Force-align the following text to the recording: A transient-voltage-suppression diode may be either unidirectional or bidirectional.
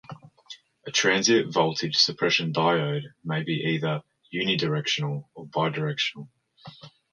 A 0.87 0.89
transient-voltage-suppression 0.91 2.53
diode 2.53 3.13
may 3.23 3.43
be 3.43 3.63
either 3.77 4.01
unidirectional 4.33 5.25
or 5.35 5.45
bidirectional. 5.45 6.27